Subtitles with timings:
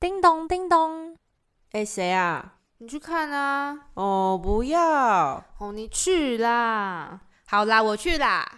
[0.00, 1.16] 叮咚叮咚，
[1.72, 2.52] 哎，谁啊？
[2.78, 3.76] 你去看啊！
[3.94, 5.42] 哦，不要！
[5.58, 7.18] 哦，你去啦！
[7.48, 8.48] 好啦，我去啦。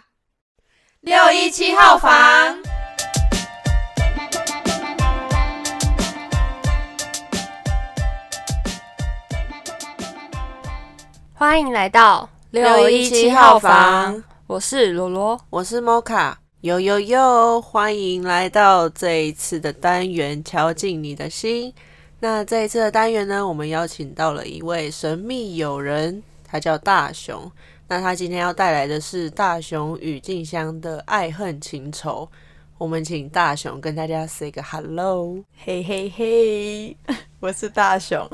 [0.99, 2.59] 六一七号房，
[11.33, 15.99] 欢迎来到六一七号房，我是罗罗，我是摩
[16.61, 16.67] 卡。
[16.67, 17.61] 哟哟哟！
[17.61, 21.73] 欢迎来到这一次的单元，敲进你的心。
[22.19, 27.51] 那这一次的单元呢，我们邀请到了一位神秘友人，他叫大雄。
[27.87, 32.29] 那他今天要带来的是大雄与静香的爱恨情仇。
[32.77, 36.97] 我们请大雄跟大家 say 个 hello，嘿嘿嘿，
[37.39, 38.27] 我是大雄。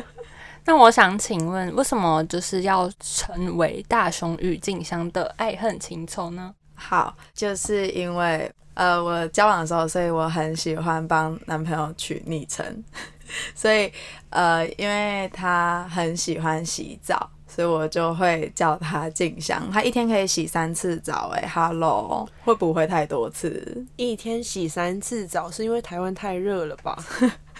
[0.64, 6.54] 那我想请问，为什么就是要成为大雄与静香的爱恨情仇呢？
[6.76, 12.84] 好，就是因为呃，我交往的时候，所以我很喜欢帮男朋友取昵称，
[13.56, 13.90] 所以
[14.30, 19.70] 呃，因为他很喜欢洗澡，所以我就会叫他静香。
[19.72, 23.86] 他一天可以洗三次澡，哎，Hello，会不会太多次？
[23.96, 27.02] 一天洗三次澡是因为台湾太热了吧？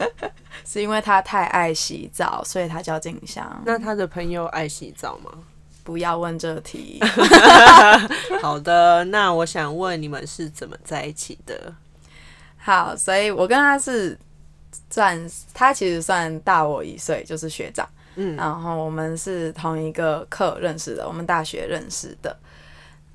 [0.67, 3.63] 是因为他太爱洗澡，所以他叫静香。
[3.65, 5.31] 那他的朋友爱洗澡吗？
[5.87, 7.01] 不要问这题。
[8.43, 11.73] 好的，那我想问你们是怎么在一起的？
[12.59, 14.19] 好，所以我跟他是
[14.91, 15.17] 算，
[15.55, 17.89] 他其实算大我一岁，就是学长。
[18.17, 22.37] 嗯，然后我们是同一个课认识的，我们大学认识的。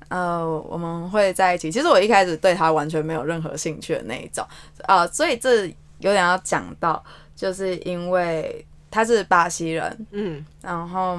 [0.08, 1.70] 呃，我们会在一起。
[1.70, 4.42] 其实我一开始对他完全没有任何兴趣的那一种。
[4.84, 5.66] 啊，所以这
[5.98, 7.04] 有点要讲到，
[7.36, 10.06] 就是因为他是巴西人。
[10.12, 11.18] 嗯，然后。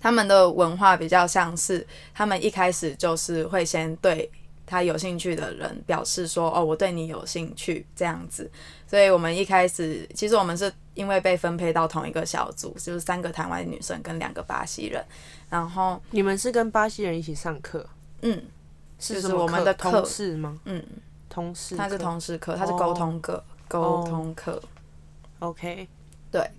[0.00, 4.30] 他们的文化比较像是，他们一开始就是会先对
[4.66, 8.50] 他有兴趣的人表示说：“哦，我对你有兴趣。”这样子。
[8.86, 15.04] 所以，我们一开始其实我们是因为被分配到同一个小组，就是三个台湾女生跟两个巴西人。
[15.48, 17.86] 然后你们是跟巴西人一起上课？
[18.22, 18.42] 嗯，
[18.98, 20.58] 是我们的同事吗？
[20.64, 20.82] 嗯，
[21.28, 21.76] 同事。
[21.76, 24.62] 他是同事课，他是沟通课，沟通课。
[25.40, 25.88] OK，
[26.30, 26.50] 对。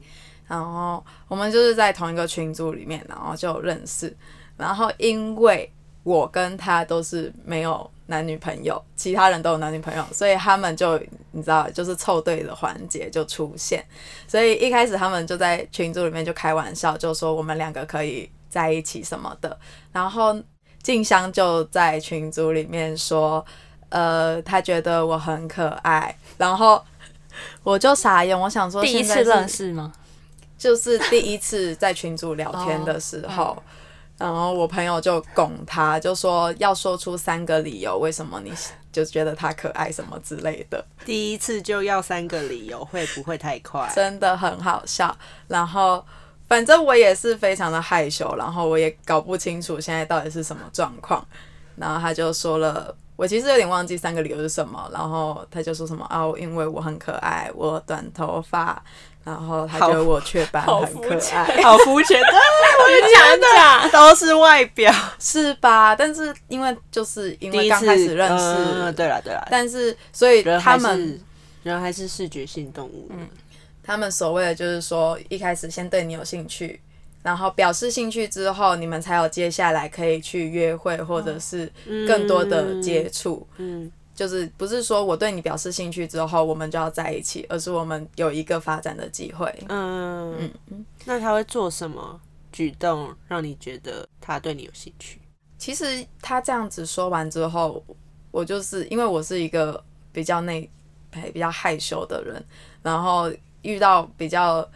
[0.51, 4.13] 然后我们就是在同一个群组里面，然后就认识。
[4.57, 5.71] 然后因为
[6.03, 10.99] 我跟他都是没有男女朋友，其他人都有男女朋友，所以他们就
[11.31, 13.81] 你知道，就是凑对的环节就出现。
[14.27, 19.57] 所以一开始他们就在群组里面就开玩笑，就说我们两个可以在一起什么的。
[19.93, 20.35] 然后
[20.83, 23.45] 静香就在群组里面说，
[23.87, 26.13] 呃，她觉得我很可爱。
[26.37, 26.83] 然后
[27.63, 29.93] 我就傻眼，我想说第一次认识吗？
[30.61, 33.57] 就是第一次在群组聊天的时候，
[34.19, 38.53] 然后我朋友就拱他，就说要说出三个理由，为什么你
[38.91, 40.85] 就觉得他可爱什么之类的。
[41.03, 43.91] 第一次就要三个理由，会不会太快？
[43.95, 45.17] 真的很好笑。
[45.47, 46.05] 然后
[46.47, 51.25] 反正我也是非常的害羞，然后我也搞不清楚现在到底是什么状况。
[51.75, 54.87] 然后他就说了，我其实有点忘记三个理由是什么。
[54.93, 58.83] 然后他就说什么啊，因为我很可爱，我短头发。
[59.23, 62.33] 然后他觉得我雀斑很可爱， 好肤浅，对，
[62.79, 63.91] 我讲讲。
[63.91, 65.95] 都是外表，是吧？
[65.95, 71.21] 但是因为就是因为刚开始认识，对了对了，但是所以他们
[71.63, 73.27] 人还是视觉性动物，嗯，
[73.83, 76.81] 他们所谓的就是说一开始先对你有兴趣，
[77.21, 81.71] 然后表示兴趣之后，你们才有接下来可以去约会或者是
[82.07, 83.91] 更多的接触，嗯。
[84.21, 89.51] 就是不是说我对你表示兴趣之后，我们就要在一起，而是我们有一个发展的机会。
[89.67, 90.85] 嗯嗯嗯。
[91.05, 92.21] 那他会做什么
[92.51, 95.19] 举动让你觉得他对你有兴趣？
[95.57, 97.83] 其实他这样子说完之后，
[98.29, 100.69] 我就是因为我是一个比较内、
[101.33, 102.45] 比较害羞的人，
[102.83, 103.31] 然后
[103.63, 104.69] 遇到比较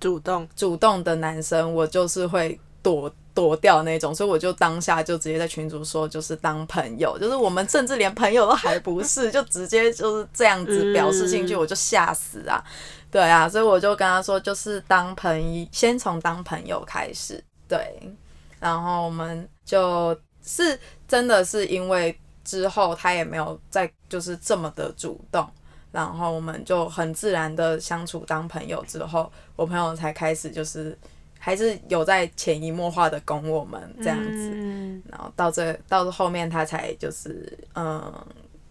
[0.00, 3.14] 主动、主动的男生，我就是会躲。
[3.36, 12.64] 躲掉那种，所以我就当下就直接在群主说，就是当朋友，就是我们甚至连朋友都还不是， 就直接就是这样子表示兴趣，我就吓死啊！
[13.10, 17.78] 对啊，所以我就跟他说，就是当朋友，先从当朋友开始，对，
[18.58, 25.46] 然后我们就是真的是因为之后他也没有再就是这么的主动，
[25.92, 30.96] 然后我们就很自然的相处当朋友之后，我朋友才开始就是。
[31.46, 34.50] 还是有在潜移默化的拱我们这样子，
[35.08, 38.12] 然后到这到后面他才就是嗯，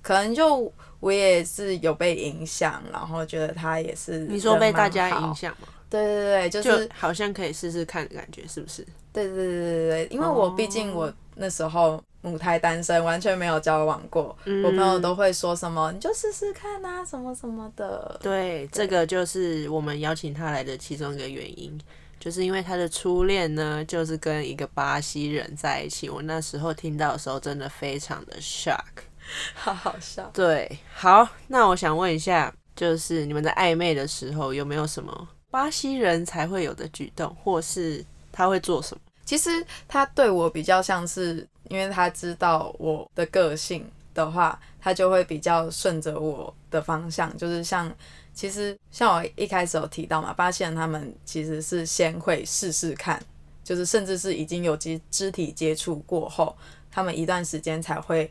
[0.02, 0.70] 可能就
[1.00, 5.70] 我也是有被影响，然后觉得他也是你说被大家影响吗？
[5.90, 8.86] 对对对，就是好像可以试试看的感觉，是不是？
[9.14, 14.38] 对对对对对对，因为我毕竟我那时候母胎单身，完全没有交往过。
[14.66, 18.20] 我朋友都会说什么，你就试试看啊，什么什么的。
[18.22, 21.80] 对，这个就是我们邀请他来的其中一个原因，
[22.26, 26.10] 就是因为他的初恋呢，就是跟一个巴西人在一起。
[26.10, 28.82] 我那时候听到的时候，真的非常的 shock。
[29.54, 30.28] 好好笑。
[30.34, 39.02] 对，好，那我想问一下，就是你们在暧昧的时候，有没有什么巴西人才会有的举动，或是他会做什么？
[39.24, 47.38] 其实他对我比较像是，因为他知道我的个性的话，他就会比较顺着我的方向。
[47.38, 47.96] 就是像，
[48.36, 53.20] 其实像我一开始有提到嘛，发现他们其实是先会试试看，
[53.64, 56.56] 就是甚至是已经有肢肢体接触过后，
[56.92, 58.30] 他们一段时间才会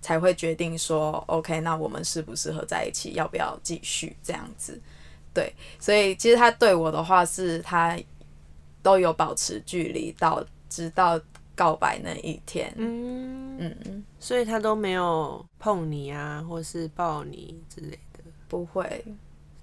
[0.00, 4.80] 才会决定说，OK，那我们适不适合在一起，要不要继续这样子？
[5.34, 7.98] 对，所以其实他对我的话是他。
[8.82, 11.20] 都有保持距离到直到
[11.54, 19.04] 告白那一天，嗯嗯，所以他都没有碰你啊，或是抱你之类的，不会，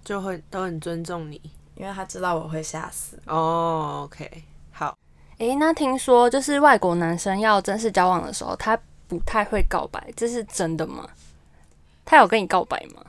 [0.07, 1.41] 就会都很尊重你，
[1.75, 3.19] 因为他知道我会吓死。
[3.25, 4.97] 哦，OK，好。
[5.37, 11.05] 诶，那听说就是外国男生要正式交往的时候，他不太会告白，这是真的吗？
[12.05, 13.05] 他有跟你告白吗？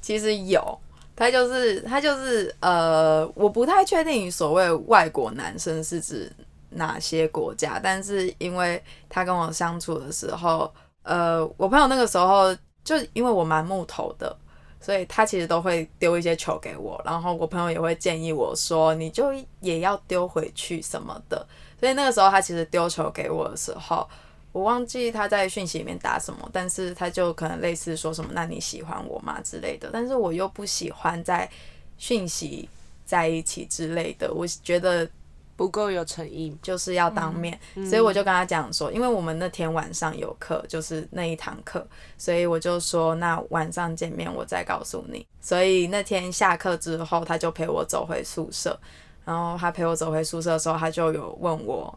[0.00, 0.78] 其实有。
[1.16, 6.30] 他就是他就是呃，我不太确定所谓外国男生是指
[6.70, 10.72] 哪些国家，但是因为他跟我相处的时候，
[11.02, 14.36] 呃，我朋友那个时候就因为我蛮木头的，
[14.84, 21.46] 所以他其实都会丢一些球给我，然后我朋友也会建议我说，你就也要丢回去什么的，
[21.80, 24.06] 所以那个时候他其实丢球给我的时候。
[24.52, 31.50] 我忘记他在讯息里面打什么，但是他就可能类似说什么“那你喜欢我吗”之类的，但是我又不喜欢在
[31.98, 32.68] 讯息
[33.04, 35.10] 在一起之类的，我觉得
[35.56, 37.58] 不够有诚意，就是要当面，
[37.88, 41.86] 所以我就跟他讲说，因为我们那天晚上有课，就是那一堂课，
[42.18, 45.26] 所以我就说那晚上见面我再告诉你。
[45.40, 48.78] 所以那天下课之后，他就陪我走回宿舍，
[49.24, 51.96] 然后他陪我走回宿舍的时候，他就有问我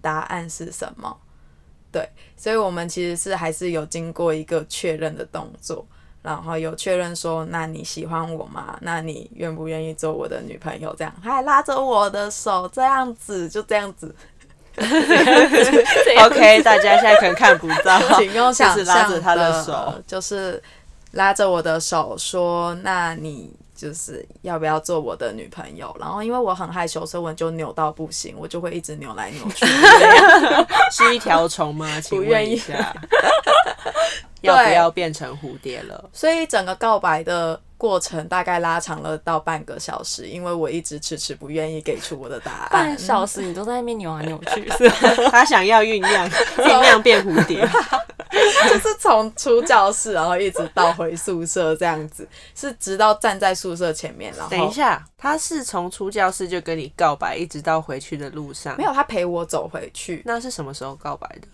[0.00, 1.16] 答案是什么。
[1.90, 5.86] 对，所以我们其实是还是有经过一个确认的动作，
[6.22, 8.78] 然后有确认说，那你喜欢我吗？
[8.80, 10.94] 那你愿不愿意做我的女朋友？
[10.96, 14.14] 这样，他还拉着我的手，这样子，就这样子。
[16.24, 20.62] OK，大家现在可能看不到，请用想象拉着他的手，就是
[21.10, 23.52] 拉着我的手说，那你。
[23.74, 25.92] 就是要不要做我的女朋友？
[25.98, 29.66] 然后因为我很害羞，所以我就扭到不行，我就会一直扭来扭去。
[30.92, 32.00] 是一条虫吗？
[32.00, 32.94] 请问一下，
[34.42, 36.10] 要不要变成蝴蝶了？
[36.12, 42.70] 所以整个告白的过程大概拉长了到半个小时，因为我一直迟迟不愿意给出我的答案。
[42.70, 44.88] 半小时你都在那边扭来扭去，是
[45.30, 47.66] 他想要酝酿酝酿变蝴蝶。
[48.32, 54.32] 就是从出教室，然后一直到回宿舍这样子，是直到站在宿舍前面。
[54.34, 58.74] 然后等一下，他是从出教室就跟你告白，一直到回去的路上。
[58.78, 60.22] 没有，他陪我走回去。
[60.24, 61.48] 那是什么时候告白的？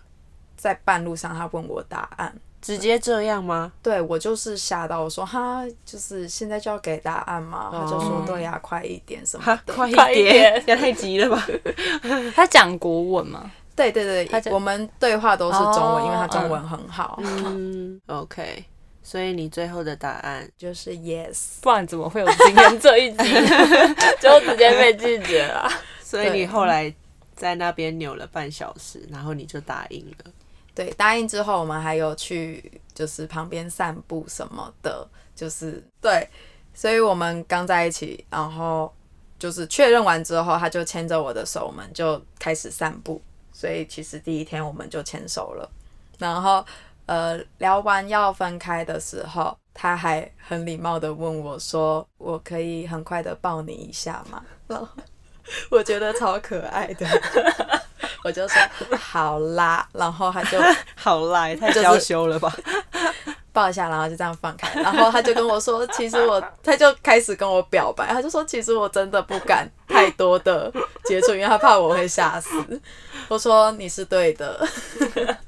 [0.57, 3.73] 在半路上，他问我答案，直接这样吗？
[3.83, 7.71] 对我就是吓到，我说哈，就是现在就要给答案嘛？
[7.73, 11.47] 他就说对呀，快一点什么的，快一点，也太急了吧？
[12.35, 13.51] 他讲国文吗？
[13.77, 17.21] 对对对，我们对话都是中文，因为他中文很好。
[17.23, 18.65] 嗯，OK，
[19.05, 23.19] 所以你最后的答案 就是 yes，不然怎么会有今天这一集？
[24.21, 25.71] 就直接被拒绝了。
[26.03, 26.93] 所以你后来
[27.37, 30.33] 在那边扭了半小时，然后你就答应了。
[30.79, 35.05] 对，答应之后，我们还有去就是旁边散步什么的，
[35.35, 36.25] 就是对。
[36.73, 38.95] 所以我们刚在一起，然后
[39.41, 43.21] 就是确认完之后，他就牵着我的手，我们就开始散步。
[43.53, 45.69] 所以其实第一天我们就牵手了，
[46.17, 46.65] 然后
[47.07, 54.87] 呃聊完要分开的时候，他还很礼貌的问我说：“我可以很快的抱你一下吗？”然后
[55.73, 57.05] 我觉得超可爱的，
[58.25, 58.61] 我就说
[58.97, 60.59] 好啦，然后他就
[60.97, 62.53] 好啦，太娇羞了吧。
[63.51, 70.73] 抱一下，然后就这样放开，然后他就跟我说：“其实我，他就开始跟我表白，他就说其实我真的不敢太多的
[71.07, 72.81] 接触，因为他怕我会吓死。”
[73.27, 74.65] 我说：“你是对的。”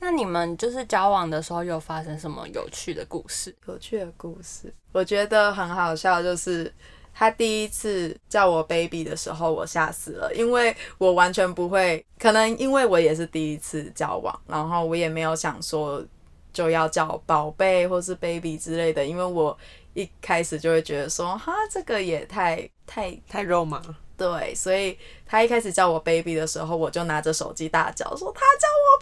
[0.00, 3.54] 那你们就是交往的时候有发生什么有趣的故事？
[3.66, 6.72] 有趣的故事，我觉得很好笑，就是
[7.16, 16.04] 他第一次叫我 baby 的时候，我吓死了，因为我完全不会，可能因为我也是第一次交往，然后我也没有想说。
[16.52, 19.54] 就要叫宝贝或是 baby 之类的，因为我
[19.92, 23.82] 一开始就会觉得说，哈，这个也太太太肉麻。
[24.16, 28.96] 对，所以他一开始叫我 baby 的时候，我就拿着手机大叫说他叫我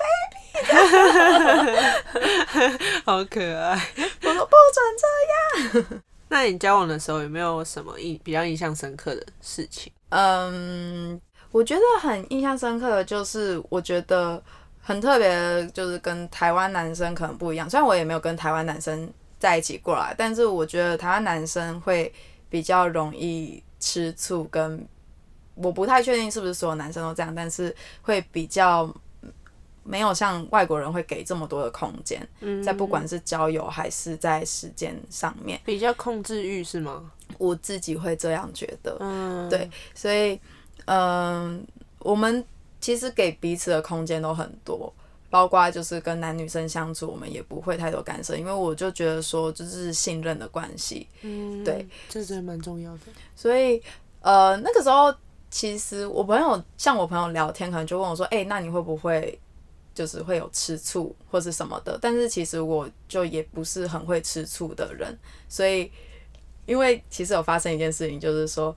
[1.71, 2.91] baby。
[3.05, 3.81] 好可爱。
[4.25, 5.07] 我说不准这
[5.79, 6.03] 样。
[6.35, 9.93] 那你交往的时候有没有什么印比较印象深刻的事情？
[10.09, 11.21] 嗯，
[11.53, 14.43] 我觉得很印象深刻的就是，我觉得
[14.83, 17.71] 很特别的，就是跟台湾男生可能不一样。
[17.71, 22.13] 虽然我也没有跟台湾男生在一起过来，但是我觉得台湾男生会
[22.51, 24.85] 比较容易吃醋，跟
[25.55, 27.73] 我不太确定是不是所有男生都这样，但是
[28.03, 28.93] 会比较
[29.85, 37.13] 没有像外国人会给这么多的空间，嗯在不管是交友还是在时间上面，比较控制欲是吗？
[37.39, 38.97] 我自己会这样觉得。
[39.01, 40.41] 嗯，对所以，
[40.87, 41.65] 嗯、
[41.99, 42.43] 我们
[42.81, 44.93] 其实给彼此的空间都很多，
[45.31, 53.01] 包括就是跟男女生相处，我们也不会太多干涉，因为我就觉得说，就是信任的关系，嗯，对，这真的蛮重要的。
[53.37, 53.83] 所以，
[54.21, 55.15] 呃，那个时候
[55.51, 59.39] 其实我朋友像我朋友聊天，可能就问我说，哎、那你会不会？
[59.95, 65.17] 就是会有吃醋或是什么的，但是其实我就也不是很会吃醋的人，
[65.49, 65.91] 所以
[66.67, 68.75] 因为其实有发生一件事情，就是说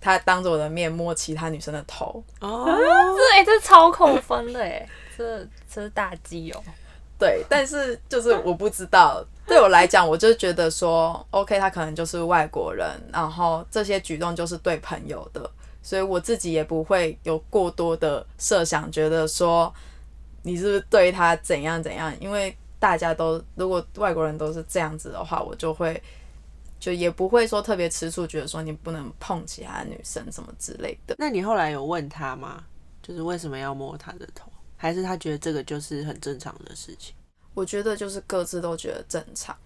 [0.00, 6.62] 他当着我的面摸其他女生的头，哦，这哎、这超扣分的哎，这这是大忌哦。
[7.18, 15.50] 对，但是就是我不知道，对我来讲，我就觉得说，OK，他可能就是外国人，然后这些举动就是对朋友的，
[15.82, 19.70] 所以我自己也不会有过多的设想，觉得说
[20.42, 26.02] 你是不是对他怎样怎样，因为大家都如果外国人都是这样子的话，我就会
[26.78, 31.14] 就也不会说特别吃醋，觉得说你不能碰其他女生什么之类的。
[31.18, 32.64] 那你后来有问他吗？
[33.02, 34.50] 就是为什么要摸他的头？
[34.76, 37.14] 还是他觉得这个就是很正常的事情？
[37.54, 39.56] 我觉得就是各自都觉得正常。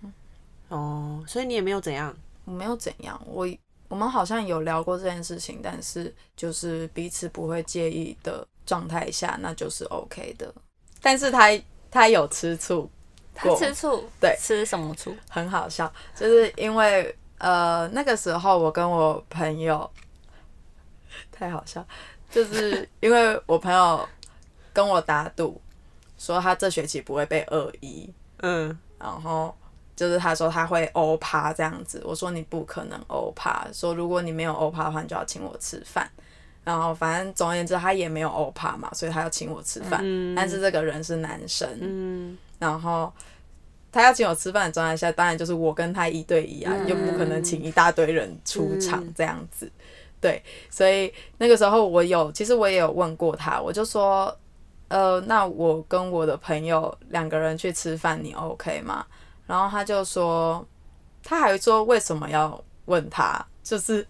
[0.69, 2.15] 哦，所以你也没有怎样。
[2.45, 3.49] 我没有怎样，我
[3.89, 10.53] 我们好像有聊过这件事情，但是就是彼此不会介意的状态下，那就是 OK 的。
[11.01, 11.51] 但是他
[11.91, 12.91] 他有吃醋，
[13.35, 15.15] 他吃醋， 对吃什么醋？
[15.29, 19.89] 很好笑，就是因为呃那个时候我跟我朋友
[21.31, 21.87] 太好笑，
[22.31, 24.09] 就是因为我朋友
[24.73, 25.61] 跟我打赌，
[26.19, 29.55] 说他这学期不会被二一，嗯，然后
[29.95, 36.11] 就是他说他会欧趴这样子，我说你不可能欧趴，说如果你没有欧趴的话，你就要请我吃饭。
[36.65, 40.01] 然后反正总而言之，他也没有欧帕嘛，所以他要请我吃饭。
[40.03, 43.13] 嗯但是这个人是男生，嗯，然后
[43.93, 49.71] 他要请我吃饭的状态下，当然就是我跟他一对一啊，嗯又不可能请一大堆人出场嗯这样子。
[50.21, 54.35] 对，所以那个时候我有，其实我也有问过他，我就说，
[54.89, 59.05] 呃，那我跟我的朋友两个人去吃饭，你 OK 吗？
[59.47, 60.67] 然后他就说，
[61.23, 64.07] 他还说为什么要问他，就是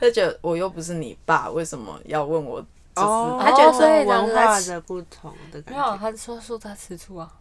[0.00, 2.60] 他觉得我又不是你爸，为什么要问我？
[2.94, 7.32] 就是、哦，他觉得所以文化的不同的感没有，他说说他吃醋啊。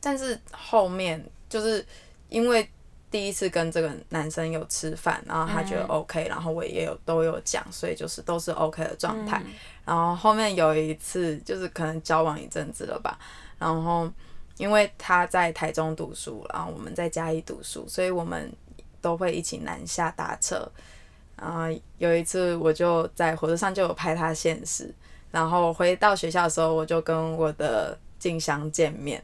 [0.00, 1.84] 但是后面就是
[2.28, 2.68] 因为
[3.10, 9.42] 第一次跟这个男生有吃饭，然后他觉得嗯 OK，、然后我也有都有讲，所以就是都是 OK 的状态。
[9.44, 9.52] 嗯
[9.86, 13.16] 然后后面有一次就是可能交往一阵子了吧，
[13.56, 14.10] 然后
[14.56, 18.52] 因为他在台中读书，然后我们在嘉义读书，所以我们
[19.00, 20.68] 都会一起南下搭车。
[21.36, 21.64] 然后
[21.98, 24.92] 有一次我就在火车上就有拍他现实，
[25.30, 29.22] 然后回到学校的时候，我就跟我的静香见面。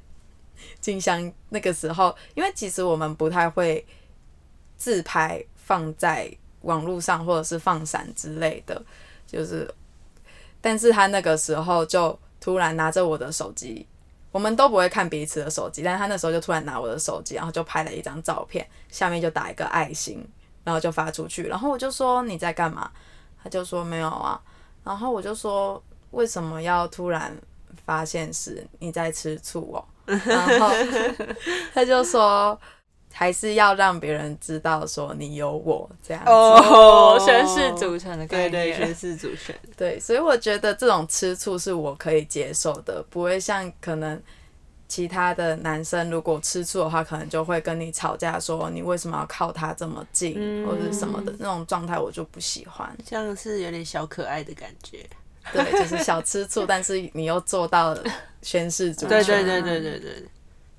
[0.81, 3.85] 静香那个时候，因为其实我们不太会
[4.77, 8.81] 自拍放在网络上或者是放闪之类的，
[9.27, 9.69] 就是，
[10.61, 13.85] 但是他那个时候就突然拿着我的手机，
[14.31, 20.25] 我们都不会看彼此的手机，但他那时候就突然拿我的手机，然后就拍了一张照片，下面就打一个爱心，
[20.65, 22.91] 然后就发出去，然后我就说你在干嘛？
[23.43, 24.41] 他就说没有啊，
[24.85, 27.37] 然后我就说为什么要突然
[27.85, 29.85] 发现是你在吃醋哦？
[30.07, 30.71] 然后
[31.75, 32.57] 他就说
[33.13, 36.31] 还是要让别人知道说你有我这样子。
[36.31, 38.79] 哦，宣誓主权的概对念。
[38.79, 39.59] 对，宣誓主权。
[39.77, 44.21] 对，所以我觉得这种吃醋是我可以接受的，不会像可能
[44.93, 52.95] 其他的男生如果吃醋的话，可能就会跟你吵架，说你为什么要靠他这么近，嗯或者是什么的那种状态，我就不喜欢。
[53.03, 55.09] 像是有点小可爱的感觉。
[55.51, 58.05] 对，就是小吃醋，但是你又做到了
[58.43, 59.25] 宣誓主 权。
[59.25, 60.29] 对对对对对对。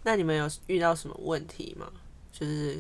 [0.04, 1.88] 那你们有遇到什么问题吗？
[2.32, 2.80] 就是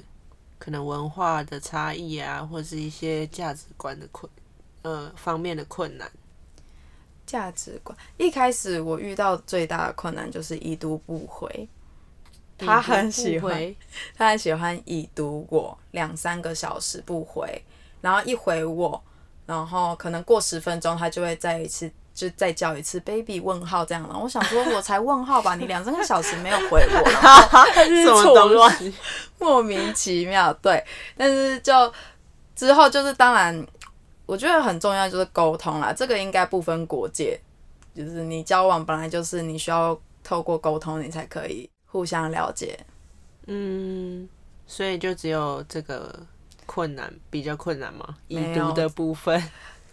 [0.60, 4.32] 可能文化的差异啊，或是一些价值观的困
[4.84, 6.08] 呃方面的困难。
[7.26, 11.68] 价值观，一开始我遇到最大的困难就是已读不回。
[12.58, 13.76] 他很喜欢，
[14.16, 17.62] 他很喜欢已读我两三个小时不回，
[18.00, 19.02] 然后一回我，
[19.46, 24.18] 然后可能过十分钟他就会再一次就再叫一次 baby 问号这样了。
[24.18, 28.94] 我想说，我才问号吧，你两三个小时没有回我， 然后什么东西？
[29.40, 30.54] 莫名其妙。
[30.62, 30.82] 对，
[31.18, 31.92] 但是就
[32.56, 33.66] 之后就是当然，
[34.26, 37.40] 我觉得很重要就是沟通啦，这个应该不分国界，
[37.94, 42.80] 就是你交往本来就是你需要透过沟通，你才可以互相了解。
[43.48, 44.28] 嗯，
[44.66, 46.18] 所以就只有这个
[46.66, 48.18] 困难比较困难吗？
[48.30, 49.44] 已读的部分，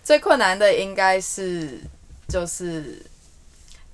[0.05, 1.81] 最困难的应该是
[2.29, 3.05] 就是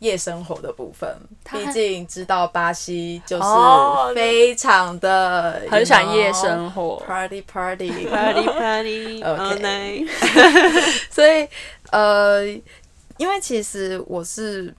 [0.00, 1.08] 夜生活的部分，
[1.42, 7.02] 他毕竟知道巴西就是哦非常的很喜欢夜生活。
[7.06, 10.08] party party party party all OK night。
[11.10, 11.48] 所以
[11.90, 12.44] 呃，
[13.16, 14.74] 因为其实我是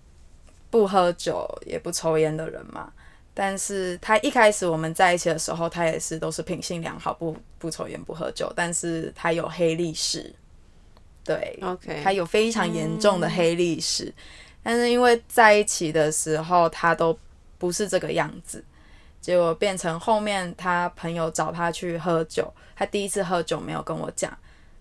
[0.70, 2.92] 不喝酒也不抽烟的人嘛，
[3.34, 10.32] 但是他一开始我们在一起的时候，他也是都是品性良好，不不抽烟不喝酒，但是他有黑历史，
[11.24, 14.14] 对 OK 他有非常严重的黑历史，
[14.68, 17.18] 但是因为在一起的时候他都
[17.58, 18.62] 不是这个样子。
[19.22, 24.38] 结果变成后面他朋友找他去喝酒，他第一次喝酒没有跟我讲，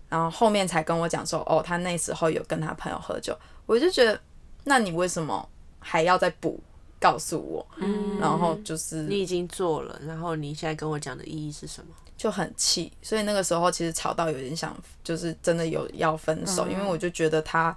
[0.09, 4.19] 然后后面才跟我讲说，哦，他那时候有跟他朋友喝酒，我就觉得，
[4.65, 5.47] 那你为什么
[5.79, 6.61] 还要再补
[6.99, 7.65] 告诉我？
[7.77, 11.93] 嗯然后就是你已经做了，然后你现在跟我讲的意义是什么？
[12.17, 17.75] 就很气，所以那个时候其实吵到有点想，就是真的有要分手，因为我就觉得他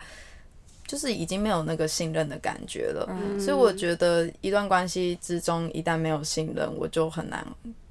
[0.91, 3.07] 就是已经没有那个信任的感觉了，
[3.39, 7.47] 所以我觉得一段关系之中一旦没有信任，我就很难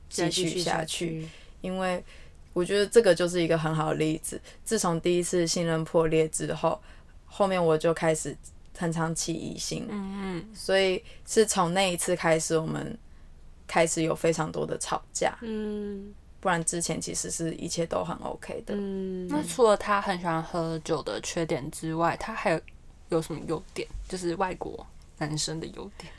[0.09, 1.29] 继续下去去。，
[1.61, 2.03] 因为
[2.51, 4.37] 我觉得这个就是一个很好的例子。
[4.65, 6.77] 自从第一次信任破裂之后，
[7.25, 8.35] 后面我就开始
[8.77, 12.97] 很常起疑心，嗯所以是从那一次开始，我们
[13.65, 15.37] 开始有非常多的吵架。
[15.39, 18.73] 嗯不然之前其实是一切都很 OK 的。
[18.75, 22.59] 嗯，那除了他很喜欢喝酒的缺点之外，他还有
[23.09, 23.87] 有什么优点？
[24.07, 24.85] 就是外国
[25.17, 26.11] 男生的优点。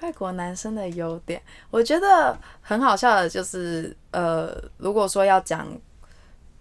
[0.00, 5.66] 外国男生的优点，我觉得很好笑的就是，呃，如果说要讲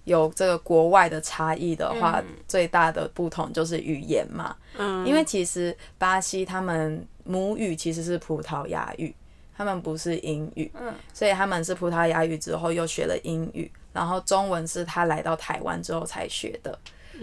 [0.05, 4.55] 有这个国外的差异的话，最大的不同就是语言嘛。
[4.79, 9.13] 嗯因为其实巴西他们母语其实是葡萄牙语，
[9.55, 16.79] 他们不是英语，嗯所以他们是葡萄牙语之后又学了英语，然后中文是他来到台湾之后才学的，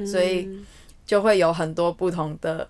[0.07, 0.49] 所以
[1.07, 2.69] 就会有很多不同的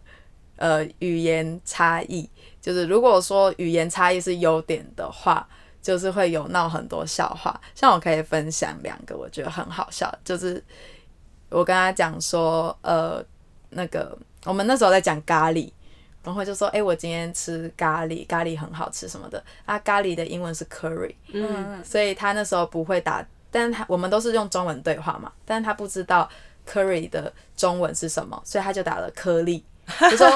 [0.57, 2.29] 呃语言差异。
[2.61, 5.47] 就是如果说语言差异是优点的话，
[5.83, 7.61] 就是会有闹很多笑话。
[7.75, 10.63] 像我可以分享两个，我觉得很好笑，就是
[11.51, 13.25] 我跟他讲说，呃，
[13.71, 15.71] 那个我们那时候在讲咖喱。
[16.25, 19.45] 然后就说，哎、我今天吃咖喱，咖喱很好吃什么的。
[19.67, 26.27] 啊，咖喱的英文是 curry，嗯，所以他那时候不会打，但是他我们都是用中文对话嘛，但是他不知道
[26.71, 29.65] curry 的中文是什么，所以他就打了颗粒。
[30.11, 30.27] 就说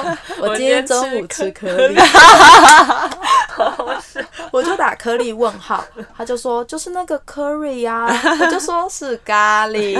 [0.41, 1.95] 我今天中午吃颗粒，
[4.53, 5.83] 我就打颗粒问号，
[6.15, 8.05] 他就说就是那个 curry 呀、
[8.39, 9.97] 我就说是咖喱，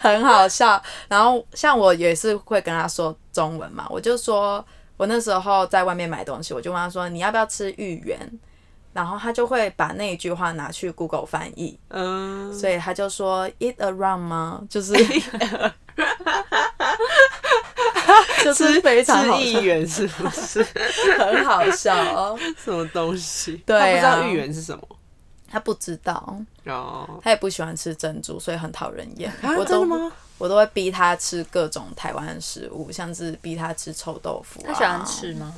[0.00, 0.82] 很好笑。
[1.08, 4.64] 然后像我也是会跟他说中文嘛，我就说
[4.96, 8.18] 我那时候在外面买东西，我就问他说你要不要吃芋圆，
[8.92, 14.62] 然后他就会把那一句话拿去 Google 翻译，嗯，所以他就说 eat around 吗？
[14.68, 14.92] 就是
[18.44, 20.62] 就是非常好笑，是议员是不是？
[21.18, 22.38] 很好笑哦。
[22.62, 23.62] 什么东西？
[23.66, 24.82] 对啊他不知道芋圆是什么
[25.50, 27.20] 他不知道，哦。
[27.22, 29.30] 他也不喜欢吃珍珠，所以很讨人厌。
[29.42, 29.86] 啊我都？
[30.38, 34.64] 我都会逼他吃各种台湾食物，像是逼他吃臭豆腐、啊。
[34.66, 35.54] 他喜欢吃吗？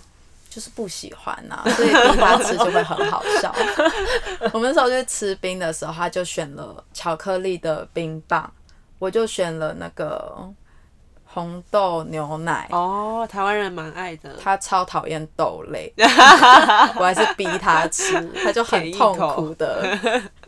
[0.55, 3.53] 就是不喜欢呐、所以逼他吃就会很好笑。
[4.55, 8.49] 我们那时候去吃冰的时候，他就选了巧克力的冰棒，
[9.01, 10.49] 我就选了那个
[11.25, 12.69] 红豆牛奶。
[12.71, 14.37] 哦，台湾人蛮爱的。
[14.40, 15.93] 他超讨厌豆类，
[16.95, 18.12] 我还是逼他吃，
[18.45, 19.99] 他就很痛苦的。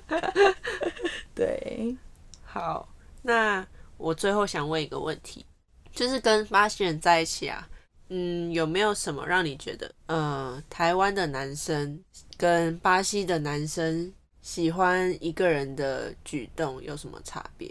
[1.35, 1.97] 对，
[2.45, 2.88] 好，
[3.23, 3.66] 那
[3.97, 5.45] 我最后想问一个问题，
[5.92, 7.66] 就是跟巴西人在一起啊，
[8.09, 12.03] 嗯，有没有什么让你觉得，呃，台湾的男生
[12.37, 17.69] 跟巴西的男生喜欢一个人的举动有什么差别？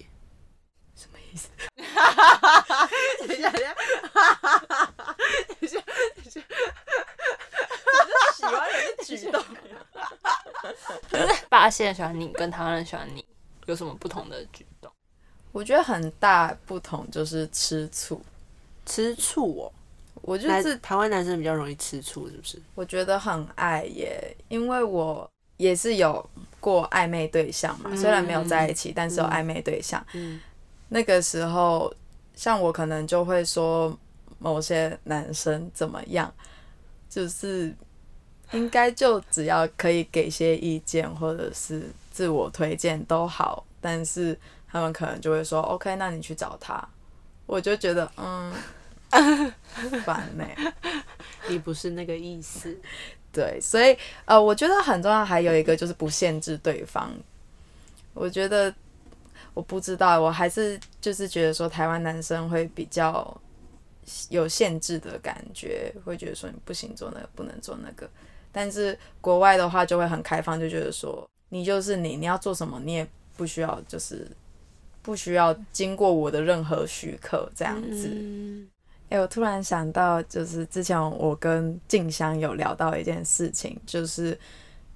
[0.95, 1.48] 什么意思？
[3.28, 3.74] 等一下，等一下，
[5.48, 5.80] 等一下，
[6.15, 6.41] 等一下，
[8.36, 9.41] 喜欢人的举动，
[11.48, 13.26] 巴西人喜欢你，跟台湾人喜欢你
[13.67, 14.91] 有什么不同的举动？
[15.54, 18.21] 我觉得很大不同就是吃醋。
[18.86, 19.71] 吃醋哦。
[20.25, 22.61] 我就男是台湾男生比较容易吃醋，是不是？
[22.73, 26.27] 我觉得很爱耶，因为我也是有
[26.59, 30.03] 过暧昧对象嘛，虽然没有在一起，但是有暧昧对象。
[30.13, 30.41] 嗯
[30.89, 31.93] 那个时候，
[32.35, 33.97] 像我可能就会说
[34.38, 36.31] 某些男生怎么样，
[37.09, 37.75] 就是
[38.51, 46.88] 应该就只要可以给些意见或者是自我推荐都好，但是他们可能就会说 OK，那你去找他，
[47.47, 48.53] 我就觉得嗯，
[50.04, 50.45] 烦呢、
[51.49, 52.78] 你不是那个意思。
[53.32, 57.12] 对，所以呃，我觉得很重要，还有一个就是不限制对方。
[58.13, 58.73] 我觉得
[59.54, 63.36] 我不知道，我还是就是觉得说台湾男生会比较
[64.30, 68.10] 有限制的感觉，会觉得说你不行做那个，不能做那个。
[68.54, 74.25] 但是国外的话就会很开放，就觉得说你就是你，你要做什么，你也不需要就是
[75.01, 78.10] 不需要经过我的任何许可这样子。
[78.13, 78.69] 嗯
[79.19, 84.38] 我突然想到，就是之前我跟静香有聊到一件事情，就是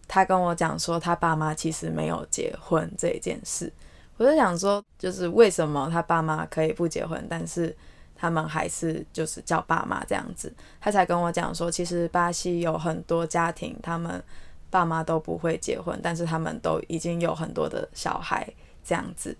[0.08, 3.72] 他跟我讲说他爸妈其实没有结婚这一件事。
[4.18, 7.76] 我就想说，就是为什么他爸妈可以不结婚，但是
[8.16, 10.54] 他们还是就是叫爸妈这样子。
[10.82, 14.22] 他才跟我讲说，其实巴西有很多家庭，他们
[14.70, 18.48] 爸妈都不会结婚，但是他们都已经有很多的小孩
[18.84, 19.38] 这样子，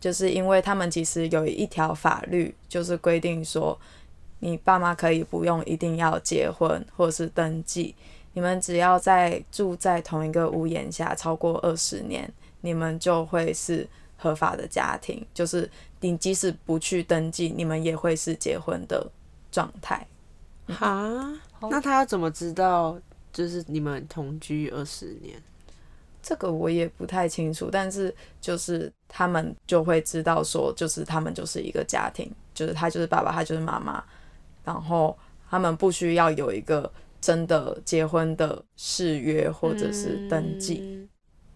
[0.00, 3.78] 就是因为他们其实有一条法律，就是规定说。
[4.40, 7.94] 你爸妈可以不用一定要结婚或者是登记，
[8.32, 15.26] 你们只要在住在同一个屋檐下超过二十年，你们就会是合法的家庭。
[15.34, 15.70] 就是
[16.00, 19.04] 你即使不去登记，你们也会是结婚的
[19.50, 20.06] 状态。
[20.68, 22.98] 哈，那他要怎么知道？
[23.30, 25.40] 就是你们同居二十年，
[26.22, 34.02] 这个我也不太清楚，但是就是他们就会知道说，就是他们就是一个家庭，就是他就是爸爸，他就是妈妈，
[34.68, 35.16] 然后
[35.50, 40.82] 他们不需要有一个真的结婚的誓约或者是登记。
[40.84, 41.08] 嗯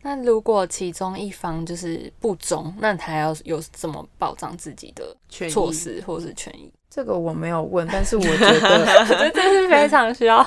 [0.04, 5.16] 那如果其中一方就是不忠，那他要有怎么保障自己的
[5.48, 6.68] 措施或是权益？
[6.90, 8.48] 这个我没有问，但是我觉得
[8.98, 10.40] 我觉得这是非常需要，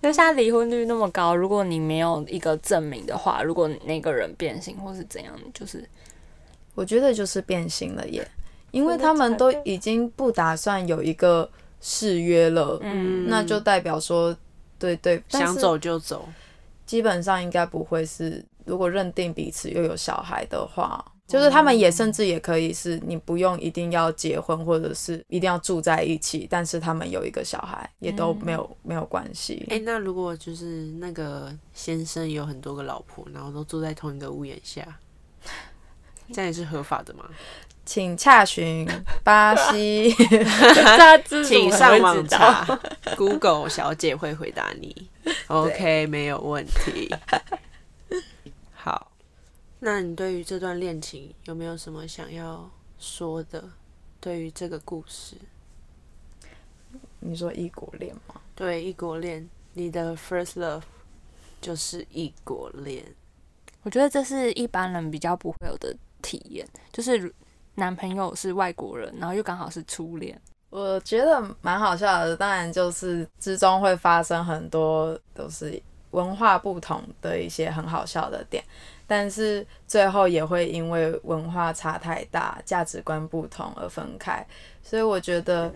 [0.00, 5.84] 因为现在离婚率那么高，如果你没有一个证明的话，如果那个人变性或是怎样，就是
[6.76, 8.24] 我觉得就是变心了耶，
[8.70, 11.50] 因为他们都已经不打算有一个
[11.82, 14.34] 誓约了，嗯，那就代表说，
[14.78, 16.26] 对对，想走就走。
[16.86, 29.66] 基本上应该不会是，如果认定彼此又有小孩的话，就是他们也甚至也可以是你不用一定要结婚，或者是一定要住在一起，但是他们有一个小孩也都没有、没有关系。
[29.70, 34.86] 哎、那如果就是那个先生有很多个老婆，然后都住在同一个屋檐下，
[36.32, 37.24] 这样也是合法的吗？
[37.84, 38.88] 请洽询
[39.24, 40.14] 巴西，
[41.44, 42.64] 请上网查
[43.16, 45.10] ，Google 小姐会回答你。
[45.48, 47.12] OK，没有问题。
[48.72, 49.12] 好，
[49.80, 53.64] 那你对于这段恋情有没有什么想要说的？
[54.20, 55.34] 对于这个故事，
[57.18, 58.40] 你说异国恋吗？
[58.54, 60.82] 对异国恋，你的 first love
[61.60, 63.04] 就是异国恋。
[63.82, 65.92] 我觉得这是一般人比较不会有的
[66.22, 67.32] 体验，就是
[67.74, 75.80] 男朋友是外国人，然后又刚好是初恋，我觉得蛮好笑的，当然就是之中会发生很多都是
[76.10, 78.62] 文化不同的一些很好笑的点，
[79.06, 84.46] 但是最后也会因为文化差太大、价值观不同而分开，
[84.82, 85.72] 所以我觉得，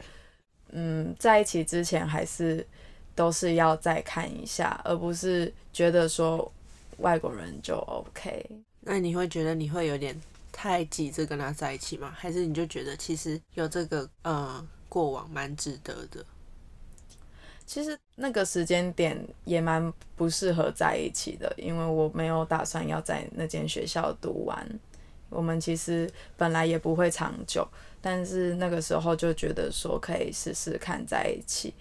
[0.72, 2.66] 嗯，在一起之前还是
[3.14, 6.52] 都是要再看一下，而不是觉得说
[6.98, 8.44] 外国人就 OK。
[8.80, 10.14] 那你会觉得你会有点
[10.58, 12.10] 太急着跟他在一起吗？
[12.16, 16.24] 还是你就觉得其实有这个呃过往蛮值得的？
[17.66, 24.66] 其实那个时间点也蛮不适合在一起的，因为我没有打算要在那间学校读完。
[25.28, 27.68] 我们其实本来也不会长久，
[28.00, 31.74] 但是那个时候就觉得说可以试试看在一起，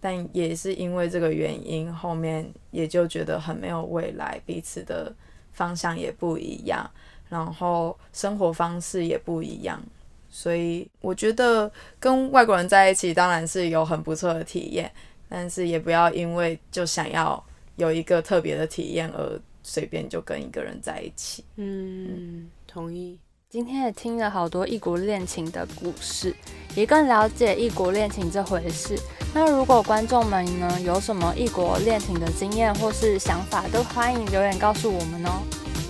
[0.00, 5.14] 但也是因为这个原因，后面也就觉得很没有未来，彼此的
[5.52, 6.88] 方向也不一样，
[7.32, 9.82] 然后生活方式也不一样，
[10.28, 14.92] 所以我觉得跟外国人在一起当然是有很不错的体验。
[15.30, 17.42] 但是也不要因为就想要
[17.76, 21.42] 有一个特别的体验而随便就跟一个人在一起。
[21.56, 23.18] 嗯，同意。
[23.48, 26.36] 今天也听了好多异国恋情的故事，
[26.74, 28.98] 也更了解异国恋情这回事。
[29.32, 35.40] 那如果观众们呢有什么异国恋情的经验或是想法，都欢迎留言告诉我们哦。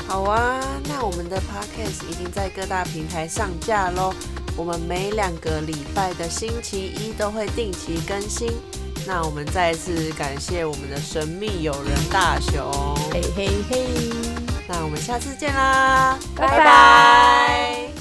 [0.08, 4.12] 好啊，那我们的 podcast 已经在各大平台上架喽。
[4.56, 8.52] 我们每两个礼拜的星期一都会定期更新。
[9.06, 12.70] 那我们再次感谢我们的神秘友人大雄。
[13.10, 13.86] 嘿嘿嘿。
[14.68, 17.91] 那我们下次见啦，拜拜